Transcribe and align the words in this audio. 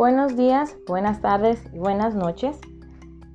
Buenos 0.00 0.34
días, 0.34 0.78
buenas 0.86 1.20
tardes 1.20 1.62
y 1.74 1.78
buenas 1.78 2.14
noches, 2.14 2.58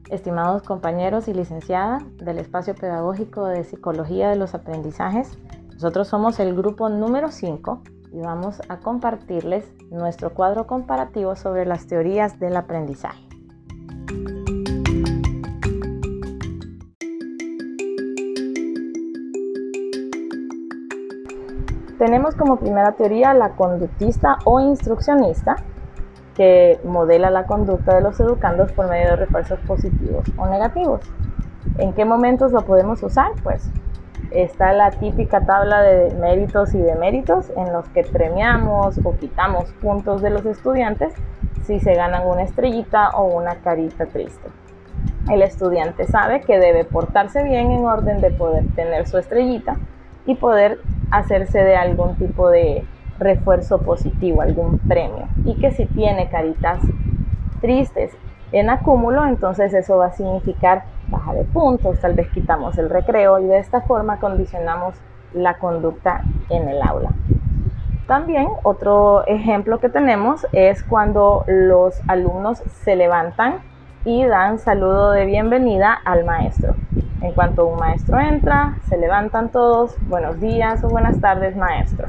estimados 0.10 0.64
compañeros 0.64 1.28
y 1.28 1.34
licenciada 1.36 2.00
del 2.18 2.39
espacio 2.39 2.73
pedagógico 2.73 3.46
de 3.46 3.64
psicología 3.64 4.32
de 4.32 4.36
los 4.36 4.55
aprendizajes. 4.55 5.38
Nosotros 5.73 6.07
somos 6.07 6.39
el 6.39 6.55
grupo 6.55 6.89
número 6.89 7.30
5 7.30 7.84
y 8.14 8.20
vamos 8.20 8.64
a 8.68 8.80
compartirles 8.80 9.71
nuestro 9.91 10.34
cuadro 10.34 10.66
comparativo 10.66 11.36
sobre 11.36 11.68
las 11.68 11.86
teorías 11.86 12.39
del 12.39 12.57
aprendizaje. 12.57 13.27
Tenemos 22.00 22.34
como 22.34 22.57
primera 22.57 22.93
teoría 22.93 23.36
la 23.36 23.55
conductista 23.55 24.40
o 24.45 24.59
instruccionista, 24.59 25.58
que 26.35 26.80
modela 26.84 27.30
la 27.31 27.45
conducta 27.45 27.95
de 27.95 28.02
los 28.02 28.20
educandos 28.20 28.71
por 28.73 28.89
medio 28.89 29.12
de 29.12 29.16
refuerzos 29.16 29.59
positivos 29.62 30.26
o 30.38 30.45
negativos. 30.48 31.02
¿En 31.77 31.93
qué 31.93 32.05
momentos 32.05 32.52
lo 32.52 32.62
podemos 32.62 33.02
usar? 33.02 33.31
Pues 33.41 33.70
está 34.31 34.73
la 34.73 34.91
típica 34.91 35.41
tabla 35.41 35.81
de 35.81 36.13
méritos 36.16 36.76
y 36.76 36.79
deméritos 36.79 37.52
en 37.55 37.71
los 37.71 37.88
que 37.90 38.03
premiamos 38.03 38.99
o 39.03 39.16
quitamos 39.17 39.71
puntos 39.81 40.21
de 40.21 40.29
los 40.29 40.45
estudiantes 40.45 41.13
si 41.63 41.79
se 41.79 41.95
ganan 41.95 42.27
una 42.27 42.43
estrellita 42.43 43.09
o 43.12 43.26
una 43.26 43.55
carita 43.55 44.05
triste. 44.05 44.49
El 45.29 45.41
estudiante 45.41 46.05
sabe 46.05 46.41
que 46.41 46.59
debe 46.59 46.84
portarse 46.84 47.43
bien 47.43 47.71
en 47.71 47.85
orden 47.85 48.21
de 48.21 48.29
poder 48.29 48.65
tener 48.76 49.07
su 49.07 49.17
estrellita 49.17 49.76
y 50.26 50.35
poder 50.35 50.79
hacerse 51.12 51.63
de 51.63 51.76
algún 51.76 52.15
tipo 52.15 52.49
de 52.49 52.85
refuerzo 53.20 53.80
positivo, 53.80 54.42
algún 54.42 54.80
premio. 54.80 55.28
Y 55.46 55.55
que 55.55 55.71
si 55.71 55.85
tiene 55.85 56.30
caritas 56.30 56.80
tristes 57.62 58.12
en 58.52 58.70
acúmulo, 58.70 59.26
entonces 59.26 59.74
eso 59.74 59.98
va 59.98 60.07
a 60.07 60.12
significar 60.12 60.84
baja 61.07 61.34
de 61.34 61.44
puntos, 61.44 61.99
tal 61.99 62.13
vez 62.13 62.30
quitamos 62.30 62.77
el 62.77 62.90
recreo 62.90 63.40
y 63.40 63.46
de 63.46 63.60
esta 63.60 63.82
forma 63.82 64.19
condicionamos 64.19 64.96
la 65.34 65.56
conducta 65.56 66.22
en 66.50 66.68
el 66.69 66.81
aula. 66.81 67.12
También 68.07 68.47
otro 68.63 69.25
ejemplo 69.25 69.79
que 69.79 69.90
tenemos 69.90 70.46
es 70.52 70.84
cuando 70.84 71.44
los 71.47 72.00
alumnos 72.07 72.59
se 72.84 72.96
levantan 72.96 73.56
y 74.06 74.24
dan 74.25 74.59
saludo 74.59 75.12
de 75.12 75.25
bienvenida 75.25 75.94
al 76.06 76.24
maestro. 76.24 76.75
En 77.22 77.31
cuanto 77.34 77.66
un 77.66 77.79
maestro 77.79 78.19
entra, 78.19 78.78
se 78.88 78.97
levantan 78.97 79.50
todos, 79.50 79.96
buenos 80.07 80.40
días 80.40 80.84
o 80.84 80.90
buenas 80.90 81.19
tardes 81.19 81.56
maestro. 81.56 82.07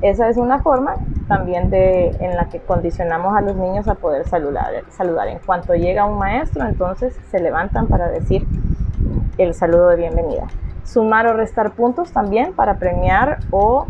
Esa 0.00 0.28
es 0.28 0.36
una 0.36 0.60
forma 0.60 0.94
también 1.26 1.70
de, 1.70 2.10
en 2.20 2.36
la 2.36 2.48
que 2.48 2.60
condicionamos 2.60 3.36
a 3.36 3.40
los 3.40 3.56
niños 3.56 3.88
a 3.88 3.96
poder 3.96 4.26
saludar, 4.26 4.72
saludar. 4.90 5.26
En 5.26 5.40
cuanto 5.40 5.74
llega 5.74 6.04
un 6.04 6.18
maestro, 6.18 6.64
entonces 6.66 7.18
se 7.30 7.40
levantan 7.40 7.88
para 7.88 8.08
decir 8.08 8.46
el 9.38 9.54
saludo 9.54 9.88
de 9.88 9.96
bienvenida. 9.96 10.46
Sumar 10.84 11.26
o 11.26 11.32
restar 11.32 11.72
puntos 11.72 12.12
también 12.12 12.52
para 12.52 12.78
premiar 12.78 13.40
o 13.50 13.86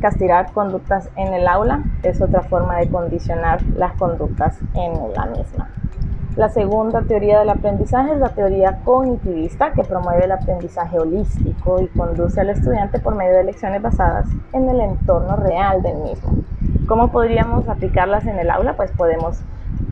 castigar 0.00 0.52
conductas 0.52 1.10
en 1.16 1.34
el 1.34 1.46
aula 1.46 1.82
es 2.02 2.22
otra 2.22 2.42
forma 2.42 2.76
de 2.78 2.88
condicionar 2.88 3.60
las 3.76 3.92
conductas 3.94 4.58
en 4.74 4.92
la 5.14 5.26
misma. 5.26 5.68
La 6.38 6.48
segunda 6.50 7.02
teoría 7.02 7.40
del 7.40 7.48
aprendizaje 7.48 8.12
es 8.12 8.18
la 8.20 8.28
teoría 8.28 8.78
cognitivista 8.84 9.72
que 9.72 9.82
promueve 9.82 10.24
el 10.24 10.30
aprendizaje 10.30 10.96
holístico 10.96 11.80
y 11.80 11.88
conduce 11.88 12.40
al 12.40 12.50
estudiante 12.50 13.00
por 13.00 13.16
medio 13.16 13.38
de 13.38 13.42
lecciones 13.42 13.82
basadas 13.82 14.28
en 14.52 14.68
el 14.68 14.80
entorno 14.80 15.34
real 15.34 15.82
del 15.82 15.96
mismo. 15.96 16.30
¿Cómo 16.86 17.10
podríamos 17.10 17.68
aplicarlas 17.68 18.24
en 18.24 18.38
el 18.38 18.50
aula? 18.50 18.76
Pues 18.76 18.92
podemos 18.92 19.40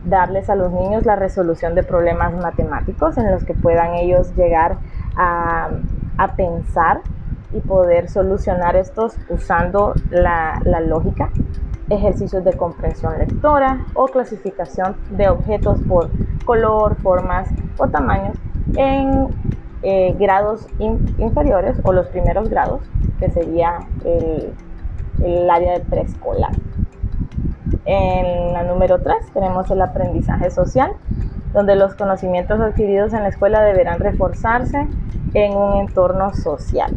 darles 0.05 0.49
a 0.49 0.55
los 0.55 0.71
niños 0.71 1.05
la 1.05 1.17
resolución 1.17 1.75
de 1.75 1.83
problemas 1.83 2.33
matemáticos 2.33 3.17
en 3.17 3.29
los 3.29 3.43
que 3.43 3.53
puedan 3.53 3.95
ellos 3.95 4.33
llegar 4.37 4.77
a, 5.17 5.67
pensar 6.37 7.01
y 7.51 7.59
poder 7.59 8.09
solucionar 8.09 8.77
estos 8.77 9.17
usando 9.29 9.95
la, 10.11 10.61
la 10.63 10.79
lógica 10.79 11.29
ejercicios 11.89 12.43
de 12.43 12.53
comprensión 12.53 13.17
lectora 13.17 13.85
o 13.93 14.07
clasificación 14.07 14.97
de 15.11 15.29
objetos 15.29 15.79
por 15.87 16.09
color, 16.45 16.95
formas 17.01 17.49
o 17.77 17.87
tamaños 17.87 18.37
en 18.75 19.27
eh, 19.83 20.15
grados 20.19 20.67
inferiores 20.79 21.77
o 21.83 21.93
los 21.93 22.07
primeros 22.07 22.49
grados, 22.49 22.81
que 23.19 23.29
sería 23.29 23.79
el, 24.03 24.53
el 25.23 25.49
área 25.49 25.73
de 25.73 25.85
preescolar. 25.85 26.51
En 27.85 28.53
la 28.53 28.63
número 28.63 28.99
3 28.99 29.31
tenemos 29.33 29.69
el 29.71 29.81
aprendizaje 29.81 30.51
social, 30.51 30.91
donde 31.53 31.75
los 31.75 31.95
conocimientos 31.95 32.59
adquiridos 32.59 33.13
en 33.13 33.23
la 33.23 33.29
escuela 33.29 33.61
deberán 33.61 33.99
reforzarse 33.99 34.87
en 35.33 35.55
un 35.55 35.77
entorno 35.77 36.33
social. 36.33 36.91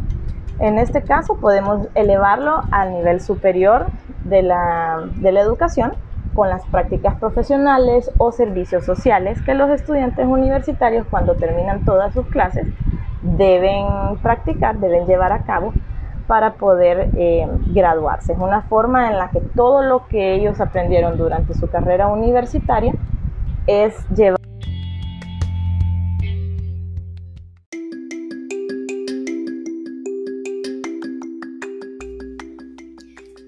En 0.58 0.78
este 0.78 1.02
caso 1.02 1.36
podemos 1.36 1.86
elevarlo 1.94 2.62
al 2.70 2.92
nivel 2.92 3.20
superior 3.20 3.86
de 4.24 4.42
la, 4.42 5.02
de 5.16 5.32
la 5.32 5.40
educación 5.40 5.92
con 6.34 6.48
las 6.48 6.64
prácticas 6.66 7.16
profesionales 7.16 8.10
o 8.18 8.32
servicios 8.32 8.84
sociales 8.84 9.40
que 9.42 9.54
los 9.54 9.70
estudiantes 9.70 10.26
universitarios 10.26 11.06
cuando 11.10 11.34
terminan 11.34 11.84
todas 11.84 12.14
sus 12.14 12.26
clases 12.26 12.66
deben 13.22 14.16
practicar, 14.22 14.78
deben 14.78 15.06
llevar 15.06 15.32
a 15.32 15.42
cabo 15.42 15.74
para 16.26 16.54
poder 16.54 17.10
eh, 17.16 17.46
graduarse. 17.74 18.32
Es 18.32 18.38
una 18.38 18.62
forma 18.62 19.10
en 19.10 19.18
la 19.18 19.30
que 19.30 19.40
todo 19.40 19.82
lo 19.82 20.06
que 20.06 20.34
ellos 20.34 20.60
aprendieron 20.60 21.18
durante 21.18 21.54
su 21.54 21.68
carrera 21.68 22.06
universitaria 22.06 22.94
es 23.66 23.94
llevar 24.10 24.38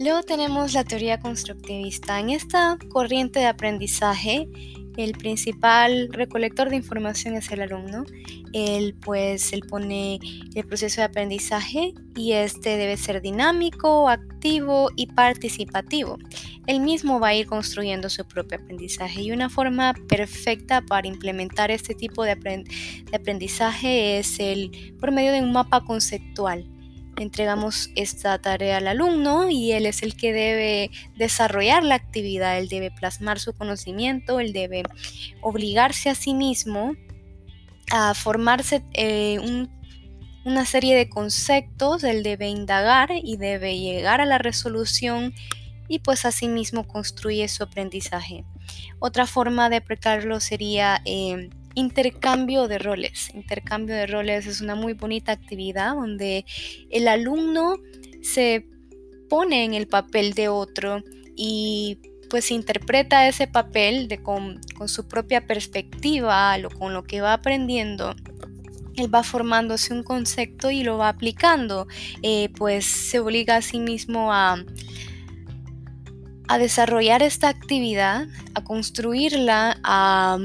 Luego 0.03 0.25
tenemos 0.25 0.73
la 0.73 0.83
teoría 0.83 1.21
constructivista. 1.21 2.19
En 2.19 2.31
esta 2.31 2.77
corriente 2.89 3.39
de 3.39 3.47
aprendizaje, 3.47 4.49
el 4.97 5.13
principal 5.13 6.09
recolector 6.11 6.71
de 6.71 6.75
información 6.75 7.37
es 7.37 7.49
el 7.53 7.61
alumno. 7.61 8.05
Él 8.53 8.97
pues 9.01 9.53
él 9.53 9.61
pone 9.61 10.19
el 10.57 10.67
proceso 10.67 11.01
de 11.01 11.05
aprendizaje 11.05 11.95
y 12.17 12.33
este 12.33 12.77
debe 12.77 12.97
ser 12.97 13.23
dinámico, 13.23 14.09
activo 14.09 14.91
y 14.97 15.07
participativo. 15.07 16.19
Él 16.67 16.81
mismo 16.81 17.21
va 17.21 17.29
a 17.29 17.35
ir 17.35 17.47
construyendo 17.47 18.11
su 18.11 18.27
propio 18.27 18.59
aprendizaje 18.59 19.23
y 19.23 19.31
una 19.31 19.51
forma 19.51 19.95
perfecta 20.09 20.83
para 20.83 21.07
implementar 21.07 21.71
este 21.71 21.95
tipo 21.95 22.25
de, 22.25 22.33
aprendizaje 23.13 24.19
es 24.19 24.41
el 24.41 24.97
por 24.99 25.13
medio 25.13 25.31
de 25.31 25.43
un 25.43 25.53
mapa 25.53 25.85
conceptual 25.85 26.67
entregamos 27.23 27.91
esta 27.97 28.39
tarea 28.39 28.79
al 28.79 28.89
alumno 28.89 29.49
y 29.49 29.73
él 29.73 29.87
es 29.87 30.03
el 30.03 30.17
que 30.17 30.33
debe 30.33 30.91
desarrollar 31.17 31.85
la 31.85 31.95
actividad, 31.95 32.59
él 32.59 32.69
debe 32.69 32.91
plasmar 32.91 33.41
su 33.41 33.55
conocimiento, 33.55 34.41
él 34.41 34.53
debe 34.53 34.83
obligarse 35.41 36.11
a 36.11 36.15
sí 36.15 36.35
mismo 36.35 36.95
a 37.91 38.15
formarse 38.15 38.83
eh, 38.95 39.67
una 40.45 40.67
serie 40.67 40.97
de 40.97 41.09
conceptos, 41.09 42.05
él 42.05 42.23
debe 42.23 42.49
indagar 42.49 43.11
y 43.23 43.37
debe 43.37 43.79
llegar 43.79 44.21
a 44.21 44.27
la 44.27 44.39
resolución 44.39 45.35
y 45.89 45.99
pues 45.99 46.25
asimismo 46.25 46.87
construye 46.87 47.47
su 47.49 47.63
aprendizaje. 47.63 48.45
Otra 48.99 49.27
forma 49.27 49.69
de 49.71 49.77
aplicarlo 49.77 50.41
sería... 50.41 51.03
Eh, 51.05 51.51
intercambio 51.75 52.69
de 52.69 52.79
roles. 52.79 53.31
Intercambio 53.35 53.95
de 53.95 54.07
roles 54.07 54.47
es 54.47 54.61
una 54.61 54.75
muy 54.75 54.95
bonita 54.95 55.33
actividad 55.33 55.95
donde 55.95 56.45
el 56.91 57.09
alumno 57.09 57.77
se 58.23 58.67
pone 59.29 59.65
en 59.65 59.75
el 59.75 59.89
papel 59.89 60.35
de 60.35 60.49
otro 60.49 61.03
y 61.37 61.99
pues 62.29 62.51
interpreta 62.51 63.29
ese 63.29 63.47
papel 63.47 64.09
con, 64.23 64.61
su 64.87 65.07
propia 65.07 65.47
perspectiva, 65.47 66.57
lo, 66.59 66.71
con 66.71 66.95
lo 66.95 67.03
que 67.03 67.21
va 67.21 67.35
aprendiendo. 67.35 68.15
Él 68.97 69.15
va 69.15 69.23
formándose 69.23 69.93
un 69.93 70.03
concepto 70.03 70.71
y 70.71 70.83
lo 70.83 70.99
va 70.99 71.09
aplicando, 71.09 71.87
eh, 72.23 72.51
pues 72.57 72.87
se 72.87 73.21
obliga 73.21 73.57
a 73.57 73.63
sí 73.63 73.79
mismo 73.79 74.33
a, 74.33 74.63
a 76.49 76.59
desarrollar 76.59 77.23
esta 77.23 77.49
actividad, 77.49 78.27
a 78.55 78.65
construirla, 78.65 79.79
a 79.83 80.39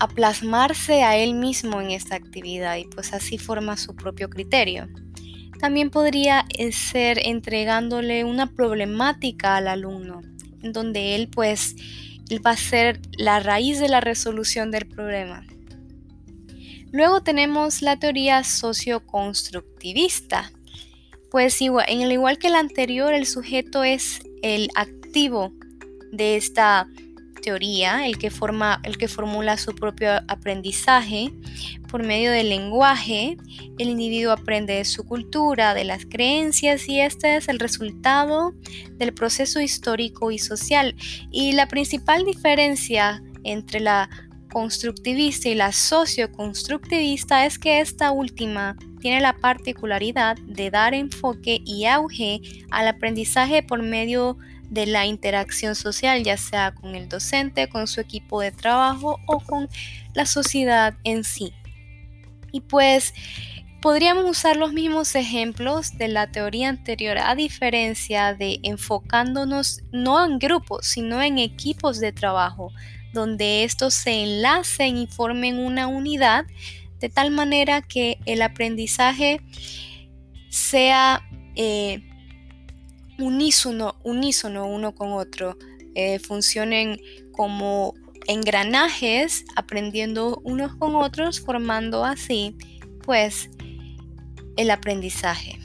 a 0.00 0.08
plasmarse 0.08 1.04
a 1.04 1.16
él 1.16 1.34
mismo 1.34 1.80
en 1.80 1.90
esta 1.90 2.16
actividad 2.16 2.76
y 2.76 2.84
pues 2.84 3.12
así 3.12 3.38
forma 3.38 3.76
su 3.76 3.94
propio 3.94 4.30
criterio. 4.30 4.88
También 5.60 5.90
podría 5.90 6.46
eh, 6.48 6.72
ser 6.72 7.20
entregándole 7.26 8.24
una 8.24 8.46
problemática 8.46 9.56
al 9.56 9.68
alumno, 9.68 10.22
donde 10.62 11.14
él 11.14 11.28
pues 11.28 11.76
va 12.44 12.52
a 12.52 12.56
ser 12.56 12.98
la 13.12 13.40
raíz 13.40 13.78
de 13.78 13.90
la 13.90 14.00
resolución 14.00 14.70
del 14.70 14.86
problema. 14.86 15.44
Luego 16.92 17.22
tenemos 17.22 17.82
la 17.82 17.98
teoría 17.98 18.42
socioconstructivista. 18.42 20.50
Pues 21.30 21.60
igual, 21.62 21.86
en 21.88 22.00
el 22.00 22.10
igual 22.10 22.38
que 22.38 22.48
el 22.48 22.56
anterior, 22.56 23.12
el 23.12 23.26
sujeto 23.26 23.84
es 23.84 24.22
el 24.42 24.70
activo 24.74 25.52
de 26.10 26.36
esta 26.36 26.88
teoría, 27.40 28.06
el 28.06 28.18
que, 28.18 28.30
forma, 28.30 28.80
el 28.84 28.98
que 28.98 29.08
formula 29.08 29.56
su 29.56 29.74
propio 29.74 30.10
aprendizaje. 30.28 31.32
Por 31.88 32.04
medio 32.04 32.30
del 32.30 32.48
lenguaje, 32.48 33.36
el 33.78 33.88
individuo 33.88 34.32
aprende 34.32 34.74
de 34.74 34.84
su 34.84 35.04
cultura, 35.04 35.74
de 35.74 35.84
las 35.84 36.06
creencias 36.06 36.88
y 36.88 37.00
este 37.00 37.36
es 37.36 37.48
el 37.48 37.58
resultado 37.58 38.54
del 38.92 39.12
proceso 39.12 39.60
histórico 39.60 40.30
y 40.30 40.38
social. 40.38 40.94
Y 41.30 41.52
la 41.52 41.66
principal 41.66 42.24
diferencia 42.24 43.22
entre 43.42 43.80
la 43.80 44.08
constructivista 44.52 45.48
y 45.48 45.54
la 45.54 45.72
socioconstructivista 45.72 47.46
es 47.46 47.58
que 47.58 47.80
esta 47.80 48.10
última 48.10 48.76
tiene 49.00 49.20
la 49.20 49.36
particularidad 49.36 50.36
de 50.38 50.70
dar 50.70 50.94
enfoque 50.94 51.60
y 51.64 51.86
auge 51.86 52.40
al 52.70 52.88
aprendizaje 52.88 53.62
por 53.62 53.82
medio 53.82 54.36
de 54.36 54.59
la 54.70 55.06
interacción 55.06 55.74
social, 55.74 56.22
ya 56.22 56.36
sea 56.36 56.72
con 56.72 56.94
el 56.94 57.08
docente, 57.08 57.68
con 57.68 57.86
su 57.86 58.00
equipo 58.00 58.40
de 58.40 58.52
trabajo 58.52 59.18
o 59.26 59.40
con 59.40 59.68
la 60.14 60.26
sociedad 60.26 60.94
en 61.04 61.24
sí. 61.24 61.52
Y 62.52 62.60
pues 62.60 63.14
podríamos 63.80 64.24
usar 64.28 64.56
los 64.56 64.72
mismos 64.72 65.14
ejemplos 65.14 65.96
de 65.96 66.08
la 66.08 66.30
teoría 66.30 66.68
anterior 66.68 67.18
a 67.18 67.34
diferencia 67.34 68.34
de 68.34 68.60
enfocándonos 68.62 69.82
no 69.92 70.24
en 70.24 70.38
grupos, 70.38 70.86
sino 70.86 71.22
en 71.22 71.38
equipos 71.38 71.98
de 71.98 72.12
trabajo, 72.12 72.72
donde 73.12 73.64
estos 73.64 73.94
se 73.94 74.22
enlacen 74.22 74.96
y 74.96 75.06
formen 75.06 75.58
una 75.58 75.86
unidad 75.86 76.44
de 77.00 77.08
tal 77.08 77.30
manera 77.30 77.82
que 77.82 78.18
el 78.26 78.42
aprendizaje 78.42 79.40
sea 80.50 81.26
eh, 81.56 82.02
unísono, 83.20 83.96
unísono 84.02 84.66
uno 84.66 84.94
con 84.94 85.12
otro, 85.12 85.56
eh, 85.94 86.18
funcionen 86.18 87.00
como 87.32 87.94
engranajes, 88.26 89.44
aprendiendo 89.56 90.40
unos 90.44 90.74
con 90.76 90.94
otros, 90.94 91.40
formando 91.40 92.04
así, 92.04 92.56
pues, 93.04 93.50
el 94.56 94.70
aprendizaje. 94.70 95.58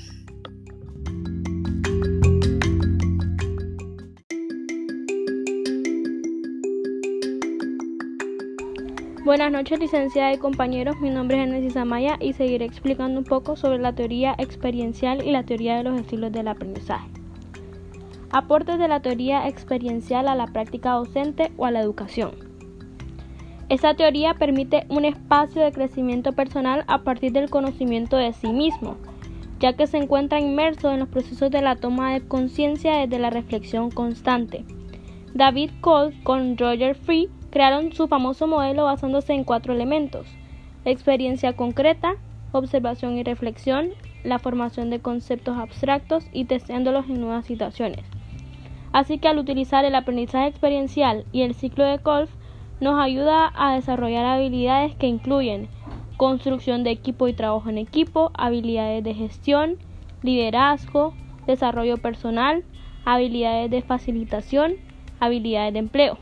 Buenas 9.25 9.52
noches, 9.52 9.80
licenciada 9.80 10.34
y 10.34 10.38
compañeros. 10.38 10.98
Mi 11.02 11.10
nombre 11.10 11.42
es 11.42 11.50
Genesis 11.50 11.75
Amaya 11.78 12.16
y 12.22 12.34
seguiré 12.34 12.66
explicando 12.66 13.18
un 13.18 13.25
poco 13.25 13.56
sobre 13.56 13.80
la 13.80 13.96
teoría 13.96 14.36
experiencial 14.38 15.25
y 15.25 15.31
la 15.31 15.44
teoría 15.44 15.78
de 15.78 15.84
los 15.84 16.00
estilos 16.00 16.31
del 16.31 16.48
aprendizaje. 16.48 17.10
Aportes 18.31 18.80
de 18.80 18.88
la 18.88 19.01
teoría 19.01 19.48
experiencial 19.48 20.27
a 20.27 20.36
la 20.36 20.48
práctica 20.48 20.92
docente 20.92 21.51
o 21.57 21.66
a 21.66 21.72
la 21.72 21.81
educación. 21.81 22.31
Esta 23.69 23.95
teoría 23.95 24.36
permite 24.36 24.86
un 24.89 25.06
espacio 25.06 25.63
de 25.63 25.72
crecimiento 25.72 26.33
personal 26.33 26.83
a 26.88 27.00
partir 27.00 27.31
del 27.31 27.50
conocimiento 27.50 28.18
de 28.18 28.33
sí 28.33 28.54
mismo, 28.54 28.98
ya 29.60 29.74
que 29.74 29.88
se 29.88 29.98
encuentra 29.98 30.39
inmerso 30.39 30.92
en 30.92 31.00
los 31.00 31.10
procesos 31.10 31.50
de 31.50 31.62
la 31.62 31.75
toma 31.75 32.13
de 32.13 32.27
conciencia 32.27 32.98
desde 32.98 33.19
la 33.19 33.30
reflexión 33.31 33.89
constante. 33.89 34.66
David 35.33 35.71
Cole 35.81 36.16
con 36.24 36.57
Roger 36.57 36.95
Free 36.95 37.30
crearon 37.50 37.92
su 37.94 38.07
famoso 38.07 38.48
modelo 38.48 38.86
basándose 38.86 39.33
en 39.33 39.44
cuatro 39.44 39.74
elementos. 39.74 40.28
Experiencia 40.83 41.56
concreta, 41.56 42.16
observación 42.51 43.18
y 43.18 43.24
reflexión, 43.24 43.89
la 44.25 44.39
formación 44.39 44.89
de 44.89 45.00
conceptos 45.00 45.57
abstractos 45.57 46.27
y 46.33 46.45
testeándolos 46.45 47.07
en 47.07 47.22
nuevas 47.22 47.45
situaciones. 47.45 48.04
Así 48.92 49.18
que 49.18 49.27
al 49.27 49.38
utilizar 49.38 49.86
el 49.86 49.95
aprendizaje 49.95 50.48
experiencial 50.48 51.25
y 51.31 51.42
el 51.42 51.54
ciclo 51.54 51.83
de 51.83 52.00
Kolf, 52.00 52.30
nos 52.80 53.00
ayuda 53.00 53.51
a 53.56 53.75
desarrollar 53.75 54.25
habilidades 54.25 54.95
que 54.95 55.07
incluyen 55.07 55.68
construcción 56.18 56.83
de 56.83 56.92
equipo 56.92 57.27
y 57.27 57.33
trabajo 57.33 57.69
en 57.69 57.77
equipo, 57.77 58.31
habilidades 58.33 59.04
de 59.04 59.13
gestión, 59.13 59.77
liderazgo, 60.24 61.13
desarrollo 61.45 61.98
personal, 61.98 62.63
habilidades 63.06 63.69
de 63.69 63.81
facilitación, 63.81 64.75
habilidades 65.19 65.74
de 65.74 65.80
empleo. 65.80 66.18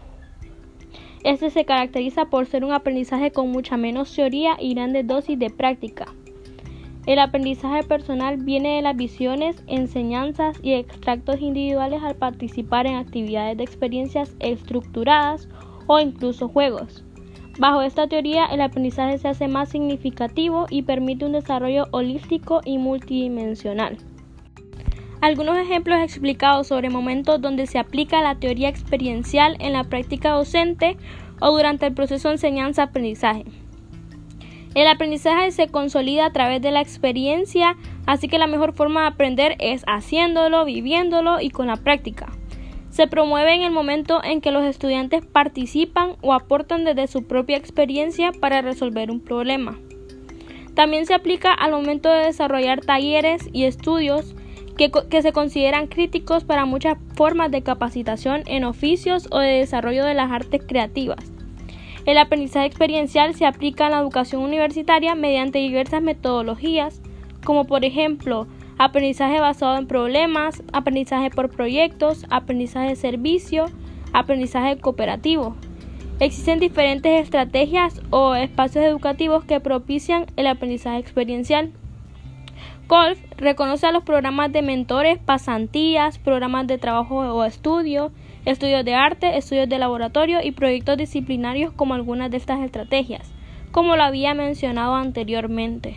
Este 1.23 1.49
se 1.49 1.63
caracteriza 1.63 2.25
por 2.25 2.45
ser 2.47 2.65
un 2.65 2.73
aprendizaje 2.73 3.31
con 3.31 3.49
mucha 3.51 3.77
menos 3.77 4.13
teoría 4.13 4.57
y 4.59 4.73
grandes 4.73 5.07
dosis 5.07 5.39
de 5.39 5.49
práctica. 5.49 6.05
El 7.05 7.19
aprendizaje 7.19 7.83
personal 7.83 8.37
viene 8.37 8.77
de 8.77 8.81
las 8.81 8.95
visiones, 8.95 9.61
enseñanzas 9.67 10.57
y 10.63 10.73
extractos 10.73 11.41
individuales 11.41 12.01
al 12.01 12.15
participar 12.15 12.87
en 12.87 12.95
actividades 12.95 13.57
de 13.57 13.63
experiencias 13.63 14.35
estructuradas 14.39 15.49
o 15.87 15.99
incluso 15.99 16.47
juegos. 16.47 17.03
Bajo 17.59 17.81
esta 17.81 18.07
teoría, 18.07 18.45
el 18.45 18.61
aprendizaje 18.61 19.17
se 19.17 19.27
hace 19.27 19.49
más 19.49 19.69
significativo 19.69 20.65
y 20.69 20.83
permite 20.83 21.25
un 21.25 21.33
desarrollo 21.33 21.87
holístico 21.91 22.61
y 22.63 22.77
multidimensional. 22.77 23.97
Algunos 25.19 25.57
ejemplos 25.57 25.99
explicados 26.01 26.67
sobre 26.67 26.89
momentos 26.89 27.41
donde 27.41 27.67
se 27.67 27.79
aplica 27.79 28.21
la 28.21 28.35
teoría 28.35 28.69
experiencial 28.69 29.55
en 29.59 29.73
la 29.73 29.83
práctica 29.83 30.31
docente 30.31 30.97
o 31.41 31.51
durante 31.51 31.85
el 31.85 31.93
proceso 31.93 32.29
de 32.29 32.35
enseñanza-aprendizaje. 32.35 33.45
El 34.75 34.87
aprendizaje 34.87 35.51
se 35.51 35.67
consolida 35.67 36.25
a 36.25 36.33
través 36.33 36.61
de 36.61 36.71
la 36.71 36.81
experiencia, 36.81 37.77
así 38.07 38.27
que 38.27 38.39
la 38.39 38.47
mejor 38.47 38.73
forma 38.73 39.01
de 39.01 39.07
aprender 39.07 39.55
es 39.59 39.83
haciéndolo, 39.85 40.65
viviéndolo 40.65 41.39
y 41.39 41.51
con 41.51 41.67
la 41.67 41.75
práctica. 41.75 42.31
Se 42.89 43.07
promueve 43.07 43.53
en 43.53 43.61
el 43.61 43.71
momento 43.71 44.23
en 44.23 44.41
que 44.41 44.51
los 44.51 44.63
estudiantes 44.63 45.25
participan 45.25 46.15
o 46.21 46.33
aportan 46.33 46.85
desde 46.85 47.07
su 47.07 47.23
propia 47.23 47.57
experiencia 47.57 48.31
para 48.31 48.61
resolver 48.61 49.11
un 49.11 49.19
problema. 49.19 49.79
También 50.75 51.05
se 51.05 51.13
aplica 51.13 51.53
al 51.53 51.71
momento 51.71 52.09
de 52.09 52.25
desarrollar 52.25 52.81
talleres 52.81 53.49
y 53.51 53.65
estudios 53.65 54.35
que, 54.77 55.21
se 55.21 55.31
consideran 55.31 55.87
críticos 55.87 56.43
para 56.43 56.65
muchas 56.65 56.97
formas 57.15 57.51
de 57.51 57.61
capacitación 57.61 58.41
en 58.47 58.63
oficios 58.63 59.27
o 59.31 59.39
de 59.39 59.59
desarrollo 59.59 60.03
de 60.03 60.15
las 60.15 60.31
artes 60.31 60.63
creativas. 60.67 61.32
El 62.05 62.17
aprendizaje 62.17 62.65
experiencial 62.65 63.33
se 63.33 63.45
aplica 63.45 63.85
en 63.85 63.91
la 63.91 63.99
educación 63.99 64.43
universitaria 64.43 65.15
mediante 65.15 65.59
diversas 65.59 66.01
metodologías, 66.01 67.01
como 67.45 67.65
por 67.65 67.85
ejemplo 67.85 68.47
aprendizaje 68.77 69.39
basado 69.39 69.77
en 69.77 69.87
problemas, 69.87 70.63
aprendizaje 70.73 71.29
por 71.29 71.49
proyectos, 71.49 72.25
aprendizaje 72.29 72.89
de 72.89 72.95
servicio, 72.97 73.65
aprendizaje 74.11 74.77
cooperativo. 74.77 75.55
Existen 76.19 76.59
diferentes 76.59 77.23
estrategias 77.23 78.01
o 78.09 78.35
espacios 78.35 78.83
educativos 78.83 79.45
que 79.45 79.59
propician 79.59 80.25
el 80.35 80.47
aprendizaje 80.47 80.99
experiencial. 80.99 81.71
Golf 82.87 83.17
reconoce 83.37 83.87
a 83.87 83.91
los 83.91 84.03
programas 84.03 84.51
de 84.51 84.61
mentores, 84.61 85.17
pasantías, 85.19 86.19
programas 86.19 86.67
de 86.67 86.77
trabajo 86.77 87.15
o 87.15 87.43
estudio, 87.45 88.11
estudios 88.45 88.83
de 88.85 88.95
arte, 88.95 89.37
estudios 89.37 89.69
de 89.69 89.79
laboratorio 89.79 90.39
y 90.43 90.51
proyectos 90.51 90.97
disciplinarios 90.97 91.73
como 91.73 91.93
algunas 91.93 92.31
de 92.31 92.37
estas 92.37 92.61
estrategias, 92.61 93.31
como 93.71 93.95
lo 93.95 94.03
había 94.03 94.33
mencionado 94.33 94.95
anteriormente. 94.95 95.95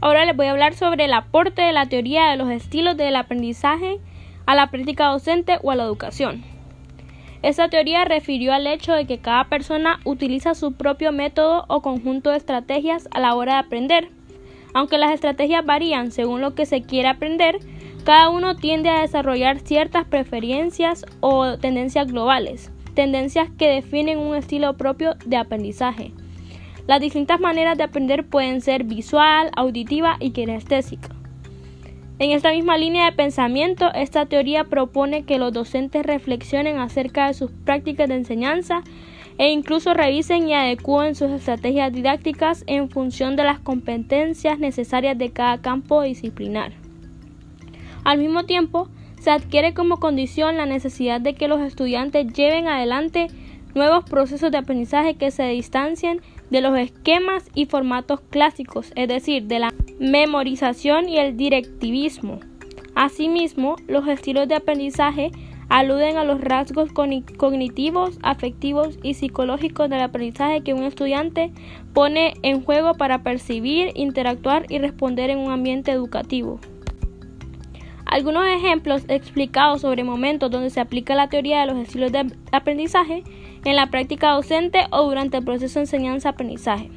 Ahora 0.00 0.24
les 0.24 0.36
voy 0.36 0.46
a 0.46 0.52
hablar 0.52 0.74
sobre 0.74 1.04
el 1.04 1.12
aporte 1.12 1.62
de 1.62 1.72
la 1.72 1.86
teoría 1.86 2.30
de 2.30 2.36
los 2.36 2.50
estilos 2.50 2.96
del 2.96 3.16
aprendizaje 3.16 3.98
a 4.46 4.54
la 4.54 4.68
práctica 4.68 5.08
docente 5.08 5.58
o 5.62 5.70
a 5.70 5.76
la 5.76 5.84
educación. 5.84 6.44
Esta 7.42 7.68
teoría 7.68 8.04
refirió 8.04 8.52
al 8.52 8.66
hecho 8.66 8.92
de 8.92 9.06
que 9.06 9.18
cada 9.18 9.44
persona 9.44 10.00
utiliza 10.04 10.54
su 10.54 10.72
propio 10.72 11.12
método 11.12 11.64
o 11.68 11.82
conjunto 11.82 12.30
de 12.30 12.36
estrategias 12.38 13.08
a 13.12 13.20
la 13.20 13.34
hora 13.34 13.54
de 13.54 13.58
aprender 13.60 14.18
aunque 14.74 14.98
las 14.98 15.12
estrategias 15.12 15.64
varían 15.64 16.12
según 16.12 16.40
lo 16.40 16.54
que 16.54 16.66
se 16.66 16.82
quiere 16.82 17.08
aprender, 17.08 17.58
cada 18.08 18.30
uno 18.30 18.56
tiende 18.56 18.88
a 18.88 19.02
desarrollar 19.02 19.58
ciertas 19.58 20.06
preferencias 20.06 21.04
o 21.20 21.58
tendencias 21.58 22.10
globales, 22.10 22.72
tendencias 22.94 23.50
que 23.58 23.68
definen 23.68 24.16
un 24.16 24.34
estilo 24.34 24.78
propio 24.78 25.16
de 25.26 25.36
aprendizaje. 25.36 26.12
Las 26.86 27.02
distintas 27.02 27.38
maneras 27.38 27.76
de 27.76 27.84
aprender 27.84 28.26
pueden 28.26 28.62
ser 28.62 28.84
visual, 28.84 29.50
auditiva 29.54 30.16
y 30.20 30.30
kinestésica. 30.30 31.10
En 32.18 32.30
esta 32.30 32.50
misma 32.52 32.78
línea 32.78 33.04
de 33.04 33.12
pensamiento, 33.12 33.92
esta 33.92 34.24
teoría 34.24 34.64
propone 34.64 35.24
que 35.24 35.38
los 35.38 35.52
docentes 35.52 36.06
reflexionen 36.06 36.78
acerca 36.78 37.26
de 37.26 37.34
sus 37.34 37.50
prácticas 37.50 38.08
de 38.08 38.14
enseñanza 38.14 38.84
e 39.36 39.50
incluso 39.50 39.92
revisen 39.92 40.48
y 40.48 40.54
adecúen 40.54 41.14
sus 41.14 41.30
estrategias 41.30 41.92
didácticas 41.92 42.64
en 42.68 42.88
función 42.88 43.36
de 43.36 43.44
las 43.44 43.58
competencias 43.58 44.58
necesarias 44.58 45.18
de 45.18 45.30
cada 45.30 45.60
campo 45.60 46.00
disciplinar. 46.00 46.87
Al 48.04 48.18
mismo 48.18 48.44
tiempo, 48.44 48.88
se 49.20 49.30
adquiere 49.30 49.74
como 49.74 49.98
condición 49.98 50.56
la 50.56 50.66
necesidad 50.66 51.20
de 51.20 51.34
que 51.34 51.48
los 51.48 51.60
estudiantes 51.60 52.32
lleven 52.32 52.68
adelante 52.68 53.28
nuevos 53.74 54.04
procesos 54.04 54.50
de 54.50 54.58
aprendizaje 54.58 55.16
que 55.16 55.30
se 55.30 55.44
distancien 55.44 56.20
de 56.50 56.60
los 56.60 56.76
esquemas 56.78 57.44
y 57.54 57.66
formatos 57.66 58.20
clásicos, 58.20 58.92
es 58.94 59.08
decir, 59.08 59.44
de 59.44 59.58
la 59.58 59.74
memorización 59.98 61.08
y 61.08 61.18
el 61.18 61.36
directivismo. 61.36 62.40
Asimismo, 62.94 63.76
los 63.86 64.08
estilos 64.08 64.48
de 64.48 64.56
aprendizaje 64.56 65.30
aluden 65.68 66.16
a 66.16 66.24
los 66.24 66.40
rasgos 66.40 66.90
cognitivos, 66.92 68.18
afectivos 68.22 68.98
y 69.02 69.14
psicológicos 69.14 69.90
del 69.90 70.00
aprendizaje 70.00 70.62
que 70.62 70.74
un 70.74 70.84
estudiante 70.84 71.52
pone 71.92 72.34
en 72.42 72.64
juego 72.64 72.94
para 72.94 73.22
percibir, 73.22 73.92
interactuar 73.94 74.64
y 74.70 74.78
responder 74.78 75.30
en 75.30 75.38
un 75.38 75.52
ambiente 75.52 75.92
educativo. 75.92 76.58
Algunos 78.08 78.46
ejemplos 78.46 79.04
explicados 79.08 79.82
sobre 79.82 80.02
momentos 80.02 80.50
donde 80.50 80.70
se 80.70 80.80
aplica 80.80 81.14
la 81.14 81.28
teoría 81.28 81.60
de 81.60 81.66
los 81.66 81.76
estilos 81.76 82.10
de 82.10 82.32
aprendizaje 82.52 83.22
en 83.66 83.76
la 83.76 83.88
práctica 83.88 84.30
docente 84.30 84.86
o 84.90 85.02
durante 85.02 85.36
el 85.36 85.44
proceso 85.44 85.78
de 85.78 85.84
enseñanza-aprendizaje. 85.84 86.90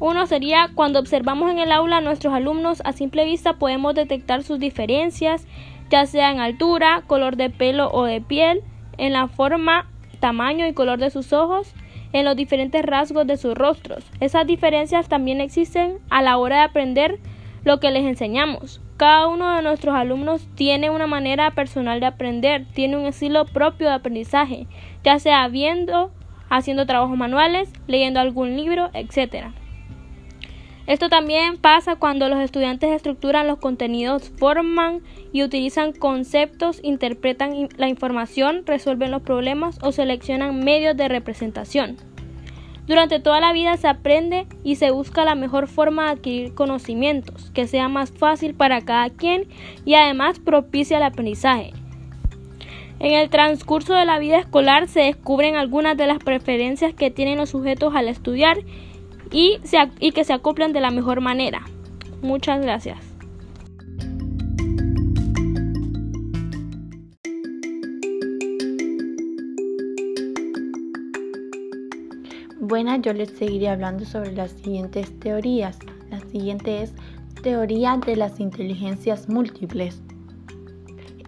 Uno 0.00 0.26
sería 0.26 0.70
cuando 0.74 0.98
observamos 0.98 1.52
en 1.52 1.60
el 1.60 1.70
aula 1.70 1.98
a 1.98 2.00
nuestros 2.00 2.34
alumnos 2.34 2.82
a 2.84 2.92
simple 2.92 3.24
vista 3.24 3.54
podemos 3.54 3.94
detectar 3.94 4.42
sus 4.42 4.58
diferencias, 4.58 5.46
ya 5.88 6.04
sea 6.04 6.32
en 6.32 6.40
altura, 6.40 7.04
color 7.06 7.36
de 7.36 7.50
pelo 7.50 7.88
o 7.92 8.04
de 8.04 8.20
piel, 8.20 8.62
en 8.98 9.12
la 9.12 9.28
forma, 9.28 9.88
tamaño 10.18 10.66
y 10.66 10.74
color 10.74 10.98
de 10.98 11.10
sus 11.10 11.32
ojos, 11.32 11.72
en 12.12 12.24
los 12.24 12.34
diferentes 12.34 12.84
rasgos 12.84 13.24
de 13.24 13.36
sus 13.36 13.54
rostros. 13.54 14.04
Esas 14.18 14.48
diferencias 14.48 15.08
también 15.08 15.40
existen 15.40 15.98
a 16.10 16.22
la 16.22 16.38
hora 16.38 16.56
de 16.56 16.62
aprender 16.62 17.20
lo 17.62 17.78
que 17.78 17.92
les 17.92 18.04
enseñamos. 18.04 18.80
Cada 18.96 19.28
uno 19.28 19.54
de 19.54 19.62
nuestros 19.62 19.94
alumnos 19.94 20.48
tiene 20.54 20.88
una 20.88 21.06
manera 21.06 21.50
personal 21.50 22.00
de 22.00 22.06
aprender, 22.06 22.64
tiene 22.72 22.96
un 22.96 23.04
estilo 23.04 23.44
propio 23.44 23.88
de 23.88 23.94
aprendizaje, 23.94 24.66
ya 25.04 25.18
sea 25.18 25.46
viendo, 25.48 26.10
haciendo 26.48 26.86
trabajos 26.86 27.18
manuales, 27.18 27.70
leyendo 27.86 28.20
algún 28.20 28.56
libro, 28.56 28.88
etc. 28.94 29.48
Esto 30.86 31.10
también 31.10 31.58
pasa 31.58 31.96
cuando 31.96 32.30
los 32.30 32.38
estudiantes 32.38 32.90
estructuran 32.90 33.46
los 33.46 33.58
contenidos, 33.58 34.32
forman 34.38 35.02
y 35.30 35.42
utilizan 35.42 35.92
conceptos, 35.92 36.80
interpretan 36.82 37.68
la 37.76 37.88
información, 37.88 38.62
resuelven 38.64 39.10
los 39.10 39.20
problemas 39.20 39.78
o 39.82 39.92
seleccionan 39.92 40.64
medios 40.64 40.96
de 40.96 41.08
representación. 41.08 41.96
Durante 42.86 43.18
toda 43.18 43.40
la 43.40 43.52
vida 43.52 43.76
se 43.76 43.88
aprende 43.88 44.46
y 44.62 44.76
se 44.76 44.92
busca 44.92 45.24
la 45.24 45.34
mejor 45.34 45.66
forma 45.66 46.04
de 46.04 46.10
adquirir 46.10 46.54
conocimientos, 46.54 47.50
que 47.50 47.66
sea 47.66 47.88
más 47.88 48.12
fácil 48.12 48.54
para 48.54 48.80
cada 48.80 49.10
quien 49.10 49.48
y 49.84 49.94
además 49.94 50.38
propicia 50.38 50.98
el 50.98 51.02
aprendizaje. 51.02 51.72
En 52.98 53.12
el 53.12 53.28
transcurso 53.28 53.94
de 53.94 54.04
la 54.04 54.18
vida 54.18 54.38
escolar 54.38 54.88
se 54.88 55.00
descubren 55.00 55.56
algunas 55.56 55.96
de 55.96 56.06
las 56.06 56.18
preferencias 56.18 56.94
que 56.94 57.10
tienen 57.10 57.38
los 57.38 57.50
sujetos 57.50 57.94
al 57.94 58.08
estudiar 58.08 58.58
y, 59.32 59.58
y 60.00 60.12
que 60.12 60.24
se 60.24 60.32
acoplan 60.32 60.72
de 60.72 60.80
la 60.80 60.90
mejor 60.90 61.20
manera. 61.20 61.62
Muchas 62.22 62.62
gracias. 62.62 63.05
Buenas, 72.68 73.00
yo 73.02 73.12
les 73.12 73.30
seguiré 73.30 73.68
hablando 73.68 74.04
sobre 74.04 74.32
las 74.32 74.50
siguientes 74.50 75.16
teorías. 75.20 75.78
La 76.10 76.18
siguiente 76.18 76.82
es 76.82 76.94
teoría 77.40 77.96
de 78.04 78.16
las 78.16 78.40
inteligencias 78.40 79.28
múltiples. 79.28 80.02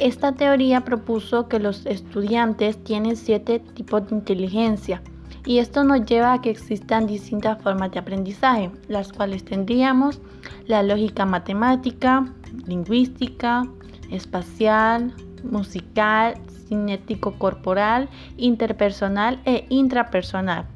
Esta 0.01 0.33
teoría 0.33 0.81
propuso 0.81 1.47
que 1.47 1.61
los 1.61 1.87
estudiantes 1.87 2.83
tienen 2.83 3.15
siete 3.15 3.61
tipos 3.61 4.09
de 4.09 4.17
inteligencia 4.17 5.01
y 5.47 5.59
esto 5.59 5.85
nos 5.85 6.05
lleva 6.07 6.33
a 6.33 6.41
que 6.41 6.51
existan 6.51 7.07
distintas 7.07 7.63
formas 7.63 7.93
de 7.93 8.01
aprendizaje, 8.01 8.73
las 8.89 9.13
cuales 9.13 9.45
tendríamos 9.45 10.21
la 10.67 10.83
lógica 10.83 11.25
matemática, 11.25 12.35
lingüística, 12.67 13.63
espacial, 14.11 15.15
musical, 15.45 16.35
cinético 16.67 17.39
corporal, 17.39 18.09
interpersonal 18.39 19.41
e 19.45 19.67
intrapersonal. 19.69 20.67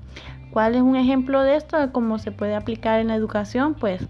¿Cuál 0.52 0.74
es 0.74 0.82
un 0.82 0.96
ejemplo 0.96 1.40
de 1.40 1.56
esto, 1.56 1.78
de 1.78 1.90
cómo 1.90 2.18
se 2.18 2.30
puede 2.30 2.54
aplicar 2.54 3.00
en 3.00 3.08
la 3.08 3.14
educación? 3.14 3.72
Pues 3.72 4.02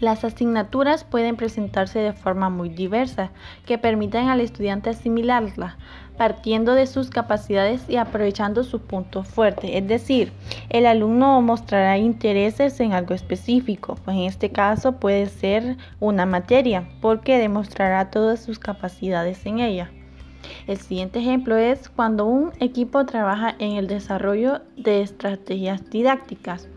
las 0.00 0.24
asignaturas 0.24 1.04
pueden 1.04 1.36
presentarse 1.36 1.98
de 1.98 2.14
forma 2.14 2.48
muy 2.48 2.70
diversa, 2.70 3.32
que 3.66 3.76
permitan 3.76 4.30
al 4.30 4.40
estudiante 4.40 4.88
asimilarla, 4.88 5.76
partiendo 6.16 6.72
de 6.72 6.86
sus 6.86 7.10
capacidades 7.10 7.84
y 7.86 7.96
aprovechando 7.96 8.64
sus 8.64 8.80
puntos 8.80 9.28
fuertes. 9.28 9.70
Es 9.74 9.86
decir, 9.86 10.32
el 10.70 10.86
alumno 10.86 11.42
mostrará 11.42 11.98
intereses 11.98 12.80
en 12.80 12.94
algo 12.94 13.12
específico, 13.12 13.96
pues 14.06 14.16
en 14.16 14.22
este 14.22 14.50
caso 14.50 14.92
puede 14.92 15.26
ser 15.26 15.76
una 16.00 16.24
materia, 16.24 16.88
porque 17.02 17.36
demostrará 17.36 18.10
todas 18.10 18.42
sus 18.42 18.58
capacidades 18.58 19.44
en 19.44 19.60
ella. 19.60 19.90
El 20.66 20.78
siguiente 20.78 21.18
ejemplo 21.18 21.56
es 21.56 21.88
cuando 21.88 22.26
un 22.26 22.52
equipo 22.60 23.04
trabaja 23.04 23.54
en 23.58 23.76
el 23.76 23.86
desarrollo 23.86 24.60
de 24.76 25.02
estrategias 25.02 25.88
didácticas. 25.90 26.68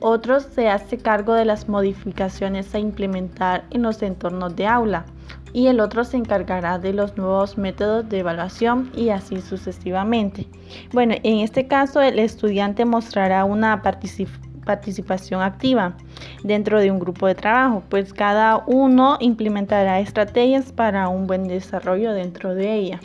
Otro 0.00 0.40
se 0.40 0.68
hace 0.68 0.98
cargo 0.98 1.34
de 1.34 1.44
las 1.44 1.68
modificaciones 1.68 2.74
a 2.74 2.80
implementar 2.80 3.64
en 3.70 3.82
los 3.82 4.02
entornos 4.02 4.56
de 4.56 4.66
aula 4.66 5.04
y 5.52 5.68
el 5.68 5.80
otro 5.80 6.04
se 6.04 6.16
encargará 6.16 6.78
de 6.78 6.92
los 6.92 7.16
nuevos 7.16 7.58
métodos 7.58 8.08
de 8.08 8.20
evaluación 8.20 8.90
y 8.96 9.10
así 9.10 9.40
sucesivamente. 9.40 10.48
Bueno, 10.92 11.14
en 11.22 11.38
este 11.38 11.68
caso 11.68 12.00
el 12.00 12.18
estudiante 12.18 12.84
mostrará 12.84 13.44
una 13.44 13.82
participación 13.82 15.42
activa 15.42 15.94
dentro 16.42 16.80
de 16.80 16.90
un 16.90 16.98
grupo 16.98 17.26
de 17.26 17.34
trabajo, 17.34 17.82
pues 17.88 18.12
cada 18.12 18.64
uno 18.66 19.18
implementará 19.20 20.00
estrategias 20.00 20.72
para 20.72 21.08
un 21.08 21.26
buen 21.26 21.44
desarrollo 21.44 22.12
dentro 22.12 22.54
de 22.54 22.74
ella. 22.74 23.00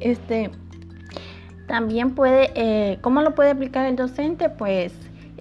Este, 0.00 0.50
también 1.66 2.14
puede, 2.14 2.50
eh, 2.54 2.98
¿cómo 3.00 3.22
lo 3.22 3.34
puede 3.34 3.50
aplicar 3.50 3.86
el 3.86 3.96
docente? 3.96 4.48
Pues 4.48 4.92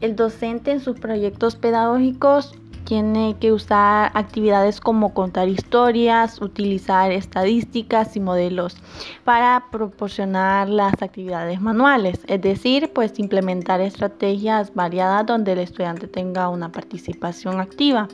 el 0.01 0.15
docente 0.15 0.71
en 0.71 0.79
sus 0.79 0.99
proyectos 0.99 1.55
pedagógicos 1.55 2.53
tiene 2.89 3.35
que 3.39 3.51
usar 3.51 4.11
actividades 4.15 4.79
como 4.79 5.13
contar 5.13 5.47
historias, 5.47 6.41
utilizar 6.41 7.11
estadísticas 7.11 8.15
y 8.15 8.19
modelos 8.19 8.77
para 9.23 9.65
proporcionar 9.71 10.69
las 10.69 10.99
actividades 11.01 11.61
manuales, 11.61 12.19
es 12.27 12.41
decir, 12.41 12.91
pues 12.93 13.19
implementar 13.19 13.79
estrategias 13.79 14.73
variadas 14.73 15.25
donde 15.27 15.51
el 15.51 15.59
estudiante 15.59 16.07
tenga 16.07 16.49
una 16.49 16.71
participación 16.71 17.59
activa, 17.59 18.07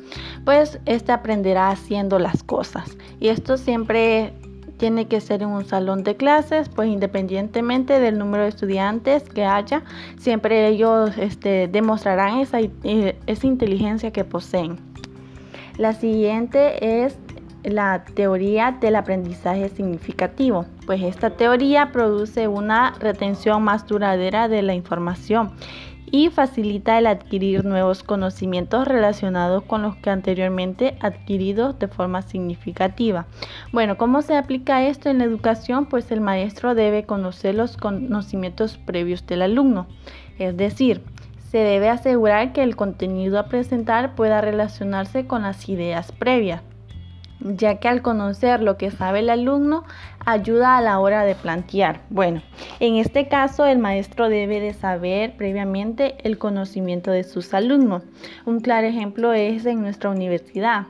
pues 0.43 0.79
este 0.85 1.13
aprenderá 1.13 1.69
haciendo 1.69 2.19
las 2.19 2.43
cosas. 2.43 2.97
Y 3.21 3.29
esto 3.29 3.55
siempre 3.55 4.33
tiene 4.77 5.08
que 5.08 5.22
ser 5.22 5.41
en 5.41 5.50
un 5.50 5.65
salón 5.65 6.03
de 6.03 6.15
clases, 6.15 6.70
pues 6.70 6.89
independientemente 6.89 8.00
del 8.00 8.17
número 8.17 8.44
de 8.44 8.50
estudiantes 8.50 9.24
que 9.24 9.46
haya, 9.46 9.84
siempre 10.17 10.67
ellos 10.67 11.12
este, 11.17 11.67
demostrarán 11.67 12.39
esa, 12.39 12.60
eh, 12.62 13.17
esa 13.25 13.48
inteligencia 13.48 14.12
que 14.12 14.24
poseen. 14.24 14.77
La 15.77 15.94
siguiente 15.94 17.03
es 17.03 17.17
la 17.63 18.03
teoría 18.13 18.77
del 18.79 18.96
aprendizaje 18.96 19.70
significativo, 19.70 20.65
pues 20.86 21.01
esta 21.01 21.32
teoría 21.32 21.91
produce 21.91 22.48
una 22.48 22.91
retención 23.00 23.63
más 23.63 23.88
duradera 23.88 24.48
de 24.48 24.62
la 24.62 24.74
información 24.74 25.51
y 26.12 26.29
facilita 26.29 26.97
el 26.97 27.07
adquirir 27.07 27.65
nuevos 27.65 28.03
conocimientos 28.03 28.88
relacionados 28.88 29.63
con 29.63 29.81
los 29.81 29.95
que 29.97 30.09
anteriormente 30.09 30.97
adquiridos 31.00 31.79
de 31.79 31.88
forma 31.88 32.21
significativa. 32.21 33.25
Bueno, 33.71 33.97
¿cómo 33.97 34.21
se 34.21 34.35
aplica 34.35 34.85
esto 34.85 35.09
en 35.09 35.19
la 35.19 35.24
educación? 35.24 35.85
Pues 35.88 36.12
el 36.12 36.21
maestro 36.21 36.75
debe 36.75 37.05
conocer 37.05 37.55
los 37.55 37.77
conocimientos 37.77 38.77
previos 38.77 39.25
del 39.27 39.41
alumno, 39.41 39.88
es 40.38 40.55
decir, 40.57 41.01
se 41.51 41.59
debe 41.59 41.89
asegurar 41.89 42.51
que 42.51 42.63
el 42.63 42.75
contenido 42.75 43.39
a 43.39 43.47
presentar 43.47 44.15
pueda 44.15 44.41
relacionarse 44.41 45.25
con 45.25 45.43
las 45.43 45.69
ideas 45.69 46.12
previas 46.12 46.62
ya 47.39 47.79
que 47.79 47.87
al 47.87 48.01
conocer 48.01 48.61
lo 48.61 48.77
que 48.77 48.91
sabe 48.91 49.19
el 49.19 49.29
alumno 49.29 49.83
ayuda 50.25 50.77
a 50.77 50.81
la 50.81 50.99
hora 50.99 51.23
de 51.23 51.35
plantear. 51.35 52.01
Bueno, 52.09 52.41
en 52.79 52.95
este 52.95 53.27
caso 53.27 53.65
el 53.65 53.79
maestro 53.79 54.29
debe 54.29 54.59
de 54.59 54.73
saber 54.73 55.35
previamente 55.37 56.15
el 56.23 56.37
conocimiento 56.37 57.11
de 57.11 57.23
sus 57.23 57.53
alumnos. 57.53 58.03
Un 58.45 58.59
claro 58.59 58.87
ejemplo 58.87 59.33
es 59.33 59.65
en 59.65 59.81
nuestra 59.81 60.09
universidad, 60.09 60.87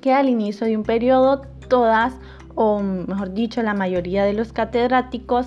que 0.00 0.12
al 0.12 0.28
inicio 0.28 0.66
de 0.66 0.76
un 0.76 0.84
periodo 0.84 1.42
todas 1.68 2.14
o 2.54 2.80
mejor 2.80 3.32
dicho, 3.32 3.62
la 3.62 3.74
mayoría 3.74 4.24
de 4.24 4.32
los 4.32 4.52
catedráticos 4.52 5.46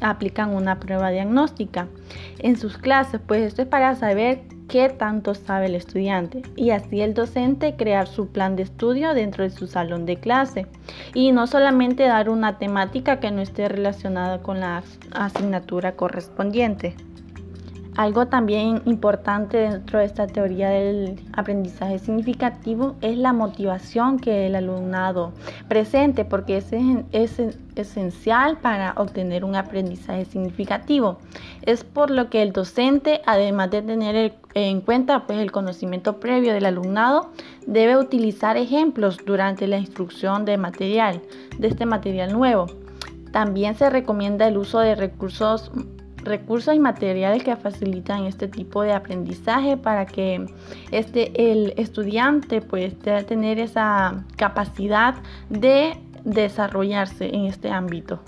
aplican 0.00 0.54
una 0.54 0.80
prueba 0.80 1.10
diagnóstica 1.10 1.86
en 2.40 2.56
sus 2.56 2.78
clases, 2.78 3.20
pues 3.26 3.42
esto 3.42 3.62
es 3.62 3.68
para 3.68 3.94
saber 3.94 4.42
qué 4.72 4.88
tanto 4.88 5.34
sabe 5.34 5.66
el 5.66 5.74
estudiante 5.74 6.40
y 6.56 6.70
así 6.70 7.02
el 7.02 7.12
docente 7.12 7.76
crear 7.76 8.08
su 8.08 8.28
plan 8.28 8.56
de 8.56 8.62
estudio 8.62 9.12
dentro 9.12 9.44
de 9.44 9.50
su 9.50 9.66
salón 9.66 10.06
de 10.06 10.16
clase 10.16 10.66
y 11.12 11.30
no 11.32 11.46
solamente 11.46 12.04
dar 12.04 12.30
una 12.30 12.56
temática 12.56 13.20
que 13.20 13.30
no 13.30 13.42
esté 13.42 13.68
relacionada 13.68 14.40
con 14.40 14.60
la 14.60 14.82
asignatura 15.12 15.92
correspondiente. 15.92 16.96
Algo 17.96 18.26
también 18.26 18.80
importante 18.86 19.58
dentro 19.58 19.98
de 19.98 20.06
esta 20.06 20.26
teoría 20.26 20.70
del 20.70 21.20
aprendizaje 21.34 21.98
significativo 21.98 22.96
es 23.02 23.18
la 23.18 23.34
motivación 23.34 24.18
que 24.18 24.46
el 24.46 24.54
alumnado 24.54 25.32
presente, 25.68 26.24
porque 26.24 26.56
es, 26.56 26.72
es 27.12 27.38
esencial 27.76 28.56
para 28.56 28.94
obtener 28.96 29.44
un 29.44 29.56
aprendizaje 29.56 30.24
significativo. 30.24 31.18
Es 31.66 31.84
por 31.84 32.10
lo 32.10 32.30
que 32.30 32.40
el 32.40 32.52
docente, 32.52 33.20
además 33.26 33.70
de 33.70 33.82
tener 33.82 34.34
en 34.54 34.80
cuenta 34.80 35.26
pues, 35.26 35.38
el 35.38 35.52
conocimiento 35.52 36.18
previo 36.18 36.54
del 36.54 36.64
alumnado, 36.64 37.30
debe 37.66 37.98
utilizar 37.98 38.56
ejemplos 38.56 39.18
durante 39.26 39.66
la 39.66 39.76
instrucción 39.76 40.46
de 40.46 40.56
material, 40.56 41.20
de 41.58 41.68
este 41.68 41.84
material 41.84 42.32
nuevo. 42.32 42.68
También 43.32 43.74
se 43.74 43.90
recomienda 43.90 44.48
el 44.48 44.56
uso 44.56 44.78
de 44.80 44.94
recursos 44.94 45.70
recursos 46.24 46.74
y 46.74 46.78
materiales 46.78 47.42
que 47.42 47.54
facilitan 47.56 48.24
este 48.24 48.48
tipo 48.48 48.82
de 48.82 48.92
aprendizaje 48.92 49.76
para 49.76 50.06
que 50.06 50.46
este, 50.90 51.52
el 51.52 51.74
estudiante 51.76 52.60
pues, 52.60 52.98
tener 52.98 53.58
esa 53.58 54.24
capacidad 54.36 55.14
de 55.50 55.96
desarrollarse 56.24 57.34
en 57.34 57.46
este 57.46 57.70
ámbito. 57.70 58.20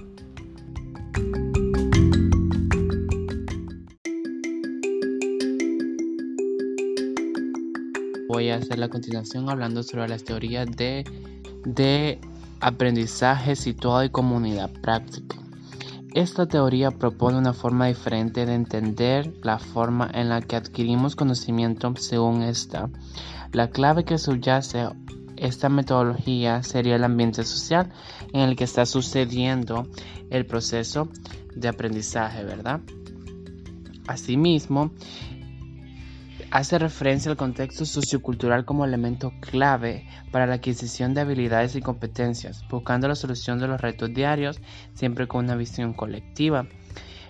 Voy 8.28 8.50
a 8.50 8.56
hacer 8.56 8.78
la 8.80 8.88
continuación 8.88 9.48
hablando 9.48 9.84
sobre 9.84 10.08
las 10.08 10.24
teorías 10.24 10.66
de, 10.76 11.04
de 11.64 12.18
aprendizaje 12.60 13.54
situado 13.54 14.02
y 14.02 14.10
comunidad 14.10 14.70
práctica. 14.80 15.43
Esta 16.14 16.46
teoría 16.46 16.92
propone 16.92 17.38
una 17.38 17.52
forma 17.52 17.86
diferente 17.86 18.46
de 18.46 18.54
entender 18.54 19.34
la 19.42 19.58
forma 19.58 20.08
en 20.14 20.28
la 20.28 20.40
que 20.40 20.54
adquirimos 20.54 21.16
conocimiento 21.16 21.92
según 21.96 22.42
esta. 22.42 22.88
La 23.50 23.70
clave 23.70 24.04
que 24.04 24.16
subyace 24.16 24.90
esta 25.36 25.68
metodología 25.68 26.62
sería 26.62 26.94
el 26.94 27.02
ambiente 27.02 27.42
social 27.42 27.90
en 28.32 28.42
el 28.42 28.54
que 28.54 28.62
está 28.62 28.86
sucediendo 28.86 29.88
el 30.30 30.46
proceso 30.46 31.08
de 31.56 31.66
aprendizaje, 31.66 32.44
¿verdad? 32.44 32.80
Asimismo, 34.06 34.92
hace 36.54 36.78
referencia 36.78 37.32
al 37.32 37.36
contexto 37.36 37.84
sociocultural 37.84 38.64
como 38.64 38.84
elemento 38.84 39.32
clave 39.40 40.06
para 40.30 40.46
la 40.46 40.54
adquisición 40.54 41.12
de 41.12 41.22
habilidades 41.22 41.74
y 41.74 41.80
competencias, 41.80 42.62
buscando 42.70 43.08
la 43.08 43.16
solución 43.16 43.58
de 43.58 43.66
los 43.66 43.80
retos 43.80 44.14
diarios, 44.14 44.60
siempre 44.94 45.26
con 45.26 45.46
una 45.46 45.56
visión 45.56 45.94
colectiva. 45.94 46.68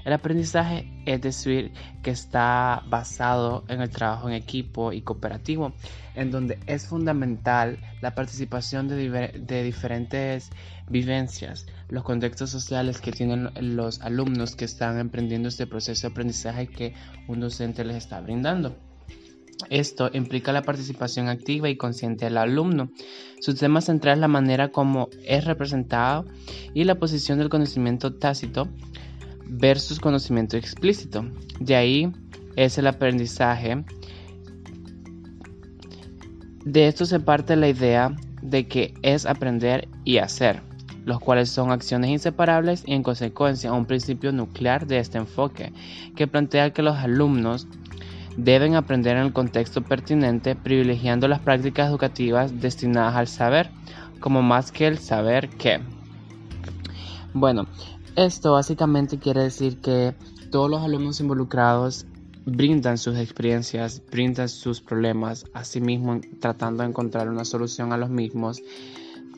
El 0.05 0.13
aprendizaje 0.13 0.93
es 1.07 1.23
decir 1.23 1.73
que 2.03 2.11
está 2.11 2.83
basado 2.87 3.65
en 3.69 3.81
el 3.81 3.89
trabajo 3.89 4.29
en 4.29 4.35
equipo 4.35 4.93
y 4.93 5.01
cooperativo, 5.01 5.73
en 6.15 6.31
donde 6.31 6.59
es 6.67 6.87
fundamental 6.87 7.79
la 8.03 8.15
participación 8.15 8.89
de, 8.89 9.63
diferentes 9.65 10.51
vivencias, 10.91 11.65
los 11.89 12.05
contextos 12.05 12.51
sociales 12.51 13.01
que 13.01 13.11
tienen 13.11 13.49
los 13.75 14.03
alumnos 14.03 14.55
que 14.55 14.67
están 14.67 14.99
emprendiendo 14.99 15.49
este 15.49 15.67
proceso 15.67 16.09
de 16.09 16.13
aprendizaje 16.13 16.67
que 16.67 16.93
un 17.27 17.41
docente 17.41 17.87
les 17.87 17.97
está 17.97 18.21
brindando. 18.21 18.77
Esto 19.71 20.11
implica 20.13 20.53
la 20.53 20.63
participación 20.63 21.29
activa 21.29 21.69
y 21.69 21.77
consciente 21.77 22.27
del 22.27 22.39
alumno. 22.39 22.91
Su 23.41 23.55
tema 23.55 23.81
central 23.81 24.15
es 24.15 24.21
la 24.21 24.29
manera 24.29 24.71
como 24.71 25.09
es 25.25 25.45
representado 25.45 26.25
y 26.75 26.85
la 26.85 26.97
posición 26.97 27.39
del 27.39 27.49
conocimiento 27.49 28.15
tácito 28.15 28.69
versus 29.47 30.01
conocimiento 30.01 30.57
explícito. 30.57 31.25
De 31.61 31.77
ahí 31.77 32.13
es 32.57 32.79
el 32.79 32.87
aprendizaje. 32.87 33.85
De 36.65 36.87
esto 36.89 37.05
se 37.05 37.21
parte 37.21 37.57
la 37.57 37.69
idea 37.69 38.15
de 38.43 38.67
que 38.67 38.95
es 39.03 39.27
aprender 39.27 39.89
y 40.05 40.19
hacer, 40.19 40.63
los 41.05 41.21
cuales 41.21 41.51
son 41.51 41.71
acciones 41.71 42.11
inseparables 42.11 42.85
y 42.87 42.95
en 42.95 43.03
consecuencia 43.03 43.73
un 43.73 43.87
principio 43.87 44.33
nuclear 44.33 44.87
de 44.87 44.99
este 44.99 45.19
enfoque, 45.19 45.73
que 46.17 46.27
plantea 46.27 46.73
que 46.73 46.83
los 46.83 46.97
alumnos 46.97 47.67
deben 48.37 48.75
aprender 48.75 49.17
en 49.17 49.25
el 49.25 49.33
contexto 49.33 49.83
pertinente, 49.83 50.57
privilegiando 50.57 51.29
las 51.29 51.41
prácticas 51.41 51.89
educativas 51.89 52.61
destinadas 52.61 53.17
al 53.17 53.29
saber, 53.29 53.71
como 54.21 54.43
más 54.43 54.73
que 54.73 54.87
el 54.87 54.99
saber 54.99 55.51
qué. 55.51 55.81
Bueno, 57.33 57.67
esto 58.17 58.53
básicamente 58.53 59.19
quiere 59.19 59.43
decir 59.43 59.81
que 59.81 60.15
todos 60.51 60.71
los 60.71 60.83
alumnos 60.83 61.21
involucrados 61.21 62.07
brindan 62.47 62.99
sus 62.99 63.17
experiencias, 63.17 64.03
brindan 64.11 64.49
sus 64.49 64.81
problemas, 64.81 65.47
asimismo 65.55 66.21
tratando 66.41 66.83
de 66.83 66.91
encontrar 66.91 67.29
una 67.29 67.45
solución 67.45 67.93
a 67.93 67.97
los 67.97 68.11
mismos, 68.11 68.63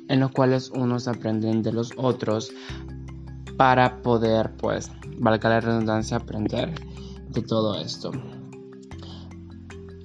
en 0.08 0.20
los 0.20 0.30
cuales 0.30 0.70
unos 0.70 1.08
aprenden 1.08 1.62
de 1.62 1.72
los 1.72 1.92
otros 1.96 2.52
para 3.56 4.02
poder, 4.02 4.52
pues, 4.56 4.90
valga 5.18 5.48
la 5.48 5.60
redundancia, 5.60 6.18
aprender 6.18 6.74
de 7.30 7.42
todo 7.42 7.74
esto. 7.76 8.12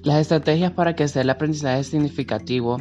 Las 0.02 0.16
estrategias 0.16 0.72
para 0.72 0.96
que 0.96 1.06
sea 1.06 1.22
el 1.22 1.30
aprendizaje 1.30 1.84
significativo 1.84 2.78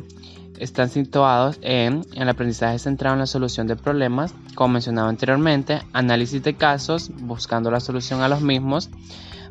están 0.58 0.90
situados 0.90 1.60
en, 1.62 2.02
el 2.16 2.28
aprendizaje 2.28 2.80
centrado 2.80 3.14
en 3.14 3.20
la 3.20 3.28
solución 3.28 3.68
de 3.68 3.76
problemas, 3.76 4.34
como 4.56 4.74
mencionaba 4.74 5.10
anteriormente, 5.10 5.82
análisis 5.94 6.42
de 6.42 6.56
casos, 6.56 7.12
buscando 7.22 7.70
la 7.70 7.80
solución 7.80 8.22
a 8.22 8.28
los 8.28 8.42
mismos, 8.42 8.90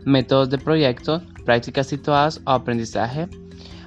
métodos 0.04 0.50
de 0.50 0.58
proyectos, 0.58 1.22
prácticas 1.44 1.86
situadas 1.86 2.40
o 2.44 2.50
aprendizaje 2.50 3.28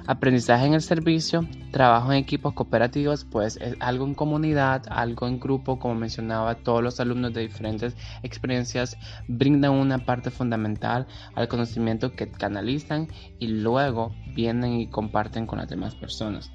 Aprendizaje 0.06 0.66
en 0.66 0.74
el 0.74 0.82
servicio, 0.82 1.48
trabajo 1.70 2.12
en 2.12 2.18
equipos 2.18 2.52
cooperativos, 2.52 3.24
pues 3.24 3.56
es 3.56 3.74
algo 3.80 4.04
en 4.04 4.14
comunidad, 4.14 4.82
algo 4.90 5.26
en 5.26 5.40
grupo, 5.40 5.78
como 5.78 5.94
mencionaba, 5.94 6.56
todos 6.56 6.82
los 6.82 7.00
alumnos 7.00 7.32
de 7.32 7.40
diferentes 7.40 7.96
experiencias 8.22 8.98
brindan 9.28 9.70
una 9.70 10.04
parte 10.04 10.30
fundamental 10.30 11.06
al 11.34 11.48
conocimiento 11.48 12.12
que 12.12 12.30
canalizan 12.30 13.08
y 13.38 13.46
luego 13.46 14.14
vienen 14.34 14.74
y 14.74 14.88
comparten 14.88 15.46
con 15.46 15.58
las 15.58 15.70
demás 15.70 15.94
personas. 15.94 16.52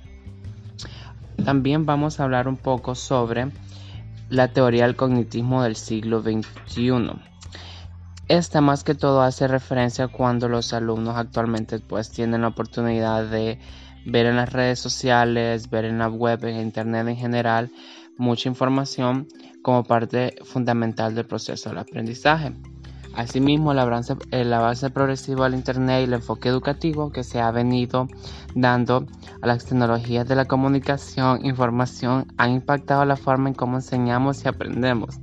También 1.43 1.87
vamos 1.87 2.19
a 2.19 2.25
hablar 2.25 2.47
un 2.47 2.57
poco 2.57 2.93
sobre 2.93 3.49
la 4.29 4.49
teoría 4.49 4.85
del 4.85 4.95
cognitismo 4.95 5.63
del 5.63 5.75
siglo 5.75 6.21
XXI. 6.21 7.28
Esta 8.29 8.61
más 8.61 8.83
que 8.83 8.93
todo 8.93 9.23
hace 9.23 9.47
referencia 9.47 10.07
cuando 10.07 10.47
los 10.47 10.71
alumnos 10.73 11.17
actualmente 11.17 11.79
pues 11.79 12.11
tienen 12.11 12.43
la 12.43 12.49
oportunidad 12.49 13.25
de 13.25 13.57
ver 14.05 14.27
en 14.27 14.35
las 14.35 14.53
redes 14.53 14.77
sociales, 14.77 15.71
ver 15.71 15.85
en 15.85 15.97
la 15.97 16.09
web, 16.09 16.45
en 16.45 16.59
internet 16.59 17.07
en 17.07 17.15
general, 17.15 17.71
mucha 18.17 18.47
información 18.47 19.27
como 19.63 19.83
parte 19.83 20.35
fundamental 20.43 21.15
del 21.15 21.25
proceso 21.25 21.69
del 21.69 21.79
aprendizaje. 21.79 22.53
Asimismo, 23.15 23.71
el 23.71 23.79
avance, 23.79 24.15
el 24.29 24.53
avance 24.53 24.91
progresivo 24.91 25.43
del 25.43 25.55
Internet 25.55 26.01
y 26.01 26.03
el 26.03 26.13
enfoque 26.13 26.49
educativo 26.49 27.11
que 27.11 27.23
se 27.23 27.41
ha 27.41 27.49
venido 27.49 28.07
dando 28.53 29.07
a 29.41 29.47
las 29.47 29.65
tecnologías 29.65 30.27
de 30.27 30.35
la 30.35 30.45
comunicación 30.45 31.43
información 31.47 32.27
han 32.37 32.51
impactado 32.51 33.03
la 33.05 33.15
forma 33.15 33.49
en 33.49 33.55
cómo 33.55 33.77
enseñamos 33.77 34.45
y 34.45 34.47
aprendemos 34.47 35.19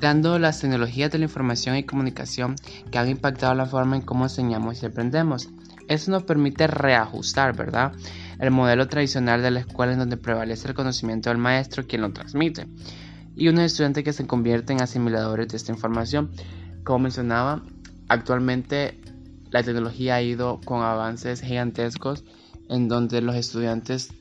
dando 0.00 0.38
las 0.38 0.60
tecnologías 0.60 1.10
de 1.10 1.18
la 1.18 1.24
información 1.24 1.76
y 1.76 1.84
comunicación 1.84 2.56
que 2.90 2.98
han 2.98 3.08
impactado 3.08 3.54
la 3.54 3.66
forma 3.66 3.96
en 3.96 4.02
cómo 4.02 4.24
enseñamos 4.24 4.82
y 4.82 4.86
aprendemos. 4.86 5.48
Eso 5.88 6.10
nos 6.10 6.24
permite 6.24 6.66
reajustar, 6.66 7.56
¿verdad? 7.56 7.92
El 8.38 8.50
modelo 8.50 8.88
tradicional 8.88 9.42
de 9.42 9.50
la 9.50 9.60
escuela 9.60 9.92
en 9.92 9.98
donde 9.98 10.16
prevalece 10.16 10.68
el 10.68 10.74
conocimiento 10.74 11.30
del 11.30 11.38
maestro 11.38 11.86
quien 11.86 12.02
lo 12.02 12.12
transmite 12.12 12.66
y 13.38 13.48
unos 13.48 13.64
estudiantes 13.64 14.04
que 14.04 14.12
se 14.12 14.26
convierten 14.26 14.78
en 14.78 14.82
asimiladores 14.82 15.48
de 15.48 15.56
esta 15.56 15.72
información. 15.72 16.30
Como 16.84 17.00
mencionaba, 17.00 17.62
actualmente 18.08 19.00
la 19.50 19.62
tecnología 19.62 20.16
ha 20.16 20.22
ido 20.22 20.60
con 20.64 20.82
avances 20.82 21.40
gigantescos 21.40 22.24
en 22.68 22.88
donde 22.88 23.22
los 23.22 23.36
estudiantes 23.36 24.12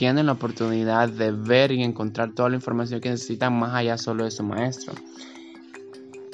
tienen 0.00 0.24
la 0.24 0.32
oportunidad 0.32 1.10
de 1.10 1.30
ver 1.30 1.72
y 1.72 1.82
encontrar 1.82 2.32
toda 2.32 2.48
la 2.48 2.56
información 2.56 3.02
que 3.02 3.10
necesitan 3.10 3.52
más 3.52 3.74
allá 3.74 3.98
solo 3.98 4.24
de 4.24 4.30
su 4.30 4.42
maestro. 4.42 4.94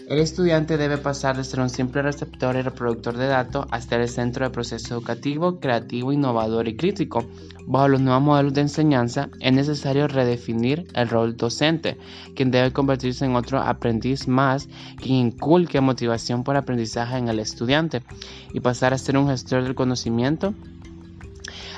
El 0.09 0.21
estudiante 0.21 0.77
debe 0.77 0.99
pasar 0.99 1.37
de 1.37 1.43
ser 1.43 1.59
un 1.59 1.69
simple 1.69 2.01
receptor 2.01 2.55
y 2.55 2.63
reproductor 2.63 3.17
de 3.17 3.27
datos 3.27 3.67
a 3.73 3.81
ser 3.81 4.03
el 4.03 4.09
centro 4.09 4.45
de 4.45 4.53
proceso 4.53 4.95
educativo, 4.95 5.59
creativo, 5.59 6.13
innovador 6.13 6.69
y 6.69 6.77
crítico. 6.77 7.27
Bajo 7.67 7.89
los 7.89 8.01
nuevos 8.01 8.23
modelos 8.23 8.55
de 8.55 8.61
enseñanza 8.61 9.31
es 9.41 9.53
necesario 9.53 10.07
redefinir 10.07 10.87
el 10.95 11.09
rol 11.09 11.37
docente, 11.37 11.99
quien 12.37 12.53
debe 12.53 12.73
convertirse 12.73 13.25
en 13.25 13.35
otro 13.35 13.59
aprendiz 13.59 14.29
más, 14.29 14.69
quien 15.03 15.27
inculque 15.27 15.81
motivación 15.81 16.45
por 16.45 16.57
aprendizaje 16.57 17.17
en 17.17 17.27
el 17.27 17.41
estudiante 17.41 18.05
y 18.53 18.61
pasar 18.61 18.95
a 18.95 18.99
ser 18.99 19.19
un 19.19 19.27
gestor 19.27 19.65
del 19.65 19.75
conocimiento 19.75 20.55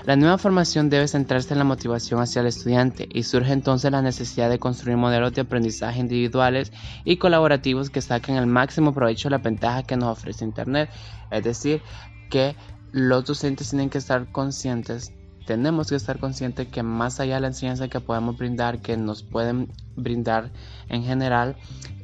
La 0.04 0.16
nueva 0.16 0.38
formación 0.38 0.90
debe 0.90 1.08
centrarse 1.08 1.52
en 1.52 1.58
la 1.58 1.64
motivación 1.64 2.20
hacia 2.20 2.40
el 2.40 2.46
estudiante 2.46 3.08
y 3.12 3.24
surge 3.24 3.52
entonces 3.52 3.90
la 3.90 4.02
necesidad 4.02 4.48
de 4.48 4.58
construir 4.58 4.96
modelos 4.96 5.32
de 5.34 5.42
aprendizaje 5.42 6.00
individuales 6.00 6.72
y 7.04 7.16
colaborativos 7.16 7.90
que 7.90 8.00
saquen 8.00 8.37
el 8.37 8.46
máximo 8.46 8.94
provecho 8.94 9.28
de 9.28 9.32
la 9.32 9.38
ventaja 9.38 9.82
que 9.82 9.96
nos 9.96 10.18
ofrece 10.18 10.44
Internet. 10.44 10.90
Es 11.30 11.44
decir, 11.44 11.82
que 12.30 12.56
los 12.92 13.24
docentes 13.24 13.70
tienen 13.70 13.90
que 13.90 13.98
estar 13.98 14.30
conscientes 14.32 15.12
tenemos 15.48 15.88
que 15.88 15.96
estar 15.96 16.18
conscientes 16.18 16.68
que 16.68 16.82
más 16.82 17.20
allá 17.20 17.37
de 17.37 17.40
la 17.40 17.46
enseñanza 17.46 17.88
que 17.88 18.00
podemos 18.00 18.37
brindar, 18.37 18.80
que 18.82 18.98
nos 18.98 19.22
pueden 19.22 19.72
brindar 19.96 20.50
en 20.90 21.04
general, 21.04 21.56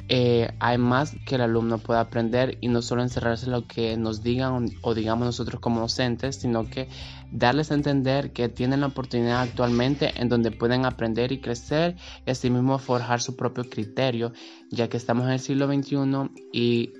eh, 0.08 0.52
hay 0.60 0.76
más 0.76 1.16
que 1.24 1.36
el 1.36 1.40
alumno 1.40 1.78
pueda 1.78 2.00
aprender 2.00 2.58
y 2.60 2.68
no 2.68 2.82
solo 2.82 3.02
encerrarse 3.02 3.46
en 3.46 3.52
lo 3.52 3.66
que 3.66 3.96
nos 3.96 4.22
digan 4.22 4.70
o 4.82 4.94
digamos 4.94 5.24
nosotros 5.24 5.60
como 5.60 5.80
docentes, 5.80 6.36
sino 6.36 6.68
que 6.68 6.88
darles 7.32 7.70
a 7.70 7.74
entender 7.74 8.32
que 8.32 8.50
tienen 8.50 8.80
la 8.80 8.88
oportunidad 8.88 9.40
actualmente 9.40 10.12
en 10.20 10.28
donde 10.28 10.50
pueden 10.50 10.84
aprender 10.84 11.32
y 11.32 11.40
crecer 11.40 11.96
y 12.26 12.30
asimismo 12.30 12.78
forjar 12.78 13.22
su 13.22 13.34
propio 13.34 13.64
criterio, 13.64 14.32
ya 14.70 14.88
que 14.88 14.98
estamos 14.98 15.26
en 15.26 15.32
el 15.32 15.40
siglo 15.40 15.66
XXI 15.66 16.30
y 16.52 16.92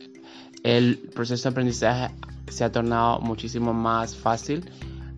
el 0.62 0.98
proceso 1.14 1.48
de 1.48 1.52
aprendizaje 1.52 2.14
se 2.48 2.64
ha 2.64 2.72
tornado 2.72 3.20
muchísimo 3.20 3.74
más 3.74 4.16
fácil, 4.16 4.64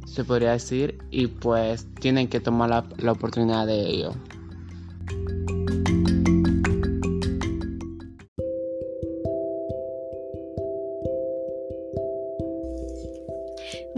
se 0.07 0.25
podría 0.25 0.53
decir, 0.53 0.99
y 1.11 1.29
pues 1.29 1.87
tienen 2.01 2.27
que 2.29 2.41
tomar 2.41 2.71
la, 2.71 2.85
la 2.99 3.13
oportunidad 3.13 3.67
de 3.67 3.81
ello. 3.81 4.13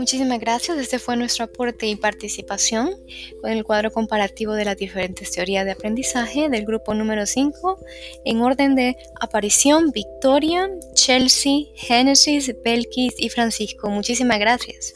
Muchísimas 0.08 0.40
gracias. 0.40 0.78
Este 0.78 0.98
fue 0.98 1.18
nuestro 1.18 1.44
aporte 1.44 1.86
y 1.86 1.94
participación 1.94 2.88
con 3.42 3.50
el 3.50 3.62
cuadro 3.62 3.90
comparativo 3.90 4.54
de 4.54 4.64
las 4.64 4.78
diferentes 4.78 5.32
teorías 5.32 5.66
de 5.66 5.72
aprendizaje 5.72 6.48
del 6.48 6.64
grupo 6.64 6.94
número 6.94 7.26
5 7.26 7.78
en 8.24 8.40
orden 8.40 8.74
de 8.74 8.96
aparición, 9.20 9.90
Victoria, 9.90 10.70
Chelsea, 10.94 11.66
Genesis, 11.74 12.54
Belkis 12.64 13.16
y 13.18 13.28
Francisco. 13.28 13.90
Muchísimas 13.90 14.38
gracias. 14.38 14.94